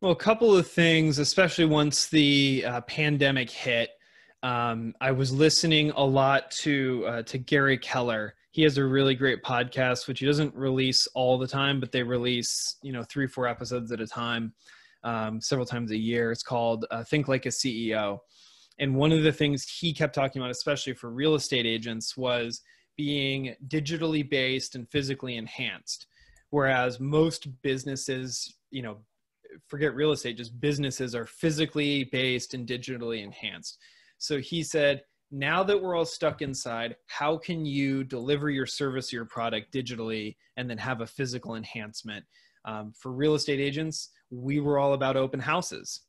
[0.00, 3.90] Well, a couple of things, especially once the uh, pandemic hit.
[4.42, 8.34] Um, I was listening a lot to uh, to Gary Keller.
[8.50, 12.02] He has a really great podcast, which he doesn't release all the time, but they
[12.02, 14.52] release you know three four episodes at a time,
[15.04, 16.30] um, several times a year.
[16.30, 18.18] It's called uh, Think Like a CEO
[18.78, 22.60] and one of the things he kept talking about, especially for real estate agents, was
[22.96, 26.06] being digitally based and physically enhanced.
[26.50, 28.98] Whereas most businesses, you know,
[29.68, 33.78] forget real estate, just businesses are physically based and digitally enhanced.
[34.18, 39.12] So he said, now that we're all stuck inside, how can you deliver your service
[39.12, 42.24] or your product digitally and then have a physical enhancement?
[42.64, 46.02] Um, for real estate agents, we were all about open houses.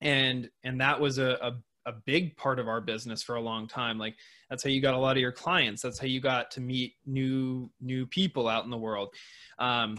[0.00, 1.52] And and that was a, a
[1.86, 3.98] a big part of our business for a long time.
[3.98, 4.16] Like
[4.48, 5.82] that's how you got a lot of your clients.
[5.82, 9.14] That's how you got to meet new new people out in the world.
[9.58, 9.98] Um,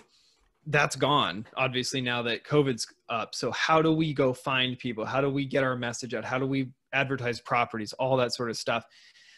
[0.68, 3.36] that's gone obviously now that covid's up.
[3.36, 5.06] So how do we go find people?
[5.06, 6.24] How do we get our message out?
[6.24, 7.92] How do we advertise properties?
[7.94, 8.86] All that sort of stuff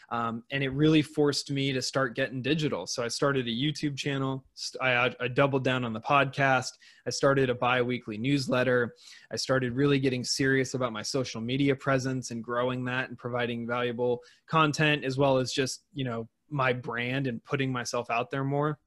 [0.10, 2.86] um, and it really forced me to start getting digital.
[2.86, 4.44] So I started a YouTube channel.
[4.82, 6.72] I, I doubled down on the podcast.
[7.08, 8.94] I started a bi-weekly newsletter.
[9.32, 13.66] I started really getting serious about my social media presence and growing that and providing
[13.66, 18.44] valuable content as well as just you know my brand and putting myself out there
[18.44, 18.78] more.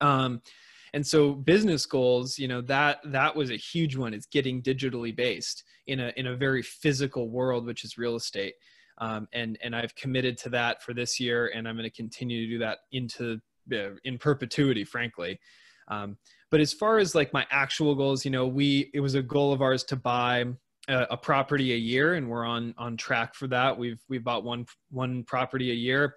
[0.00, 0.40] Um,
[0.94, 5.14] and so business goals you know that that was a huge one it's getting digitally
[5.14, 8.54] based in a in a very physical world which is real estate
[8.98, 12.46] um, and and I've committed to that for this year, and I'm going to continue
[12.46, 13.40] to do that into
[13.72, 15.38] uh, in perpetuity, frankly.
[15.88, 16.16] Um,
[16.50, 19.52] but as far as like my actual goals, you know, we it was a goal
[19.52, 20.44] of ours to buy
[20.88, 23.76] a, a, property a year, and we're on on track for that.
[23.76, 26.16] We've we've bought one one property a year.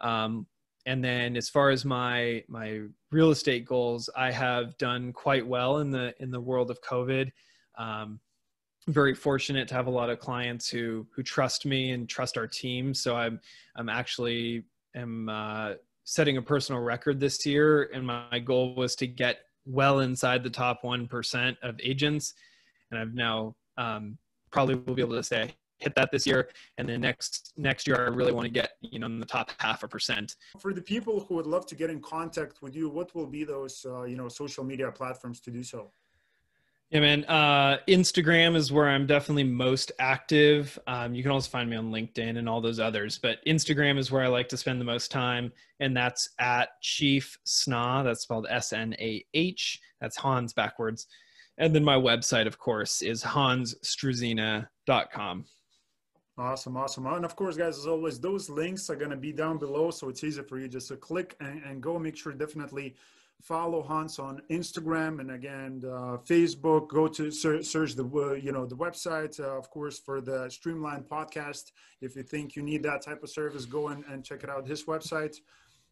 [0.00, 0.46] Um,
[0.86, 5.78] and then as far as my my real estate goals, I have done quite well
[5.78, 7.30] in the in the world of COVID.
[7.76, 8.20] Um,
[8.88, 12.46] very fortunate to have a lot of clients who who trust me and trust our
[12.46, 12.94] team.
[12.94, 13.40] So I'm
[13.76, 14.64] I'm actually
[14.94, 15.74] am uh,
[16.04, 20.50] setting a personal record this year, and my goal was to get well inside the
[20.50, 22.34] top one percent of agents,
[22.90, 24.18] and I've now um,
[24.50, 26.48] probably will be able to say hit that this year.
[26.76, 29.52] And then next next year i really want to get you know in the top
[29.58, 30.34] half a percent.
[30.58, 33.44] For the people who would love to get in contact with you what will be
[33.44, 35.92] those uh, you know social media platforms to do so
[36.90, 37.24] yeah, man.
[37.24, 40.78] Uh, Instagram is where I'm definitely most active.
[40.86, 44.10] Um, you can also find me on LinkedIn and all those others, but Instagram is
[44.10, 48.04] where I like to spend the most time, and that's at Chief Snah.
[48.04, 49.80] That's spelled S N A H.
[50.00, 51.08] That's Hans backwards.
[51.58, 55.44] And then my website, of course, is hansstruzyna.com.
[56.38, 57.06] Awesome, awesome.
[57.06, 59.90] And of course, guys, as always, those links are going to be down below.
[59.90, 62.94] So it's easy for you just to click and, and go make sure definitely
[63.42, 68.52] follow Hans on Instagram and again, uh, Facebook, go to search, search the, uh, you
[68.52, 71.72] know, the website, uh, of course, for the Streamline podcast.
[72.00, 74.66] If you think you need that type of service, go and, and check it out,
[74.66, 75.36] his website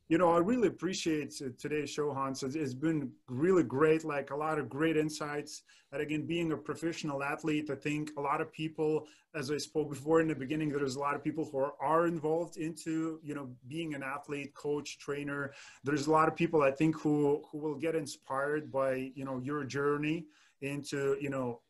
[0.08, 2.42] you know, I really appreciate uh, today's show, Hans.
[2.42, 5.62] It's been really great, like a lot of great insights.
[5.92, 9.90] And again, being a professional athlete, I think a lot of people, as I spoke
[9.90, 13.34] before in the beginning, there's a lot of people who are, are involved into, you
[13.34, 15.52] know, being an athlete, coach, trainer.
[15.82, 19.40] There's a lot of people I think who who will get inspired by, you know,
[19.42, 20.26] your journey
[20.62, 21.60] into, you know,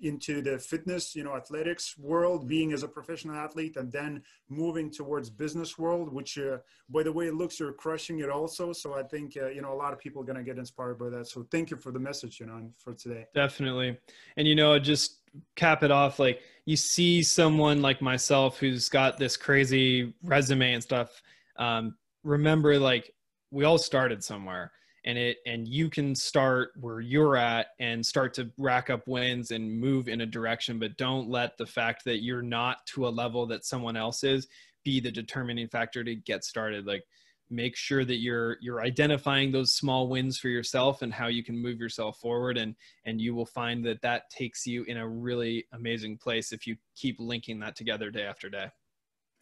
[0.00, 4.90] into the fitness, you know, athletics world, being as a professional athlete, and then moving
[4.90, 6.58] towards business world, which, uh,
[6.88, 8.72] by the way it looks, you're crushing it also.
[8.72, 10.98] So I think, uh, you know, a lot of people are going to get inspired
[10.98, 11.28] by that.
[11.28, 13.26] So thank you for the message, you know, for today.
[13.34, 13.98] Definitely.
[14.36, 15.20] And, you know, just
[15.56, 20.82] cap it off, like you see someone like myself who's got this crazy resume and
[20.82, 21.22] stuff.
[21.56, 23.14] Um, remember, like,
[23.50, 24.72] we all started somewhere
[25.04, 29.50] and it and you can start where you're at and start to rack up wins
[29.50, 33.10] and move in a direction but don't let the fact that you're not to a
[33.10, 34.46] level that someone else is
[34.84, 36.86] be the determining factor to get started.
[36.86, 37.04] Like
[37.50, 41.56] make sure that you're you're identifying those small wins for yourself and how you can
[41.56, 42.74] move yourself forward and
[43.04, 46.76] and you will find that that takes you in a really amazing place if you
[46.96, 48.68] keep linking that together day after day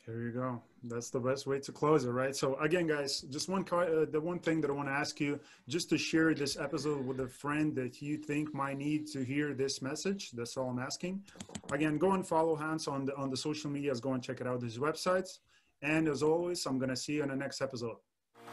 [0.07, 0.62] there you go.
[0.82, 2.34] That's the best way to close it, right?
[2.34, 5.38] So again, guys, just one uh, the one thing that I want to ask you,
[5.68, 9.53] just to share this episode with a friend that you think might need to hear
[9.53, 10.30] this message.
[10.32, 11.22] That's all I'm asking.
[11.70, 14.01] Again, go and follow Hans on the on the social medias.
[14.01, 15.40] Go and check it out his websites.
[15.82, 17.96] And as always, I'm gonna see you in the next episode.